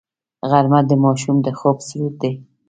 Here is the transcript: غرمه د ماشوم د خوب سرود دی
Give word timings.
غرمه 0.49 0.79
د 0.89 0.91
ماشوم 1.03 1.37
د 1.45 1.47
خوب 1.57 1.77
سرود 1.87 2.15
دی 2.21 2.33